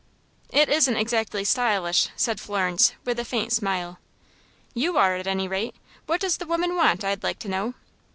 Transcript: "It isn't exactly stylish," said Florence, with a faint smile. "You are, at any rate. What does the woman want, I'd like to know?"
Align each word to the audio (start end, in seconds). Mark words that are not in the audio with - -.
"It 0.49 0.67
isn't 0.67 0.97
exactly 0.97 1.43
stylish," 1.43 2.09
said 2.15 2.39
Florence, 2.39 2.93
with 3.05 3.19
a 3.19 3.23
faint 3.23 3.51
smile. 3.53 3.99
"You 4.73 4.97
are, 4.97 5.15
at 5.15 5.27
any 5.27 5.47
rate. 5.47 5.75
What 6.07 6.21
does 6.21 6.37
the 6.37 6.47
woman 6.47 6.75
want, 6.75 7.03
I'd 7.03 7.21
like 7.21 7.37
to 7.37 7.47
know?" 7.47 7.75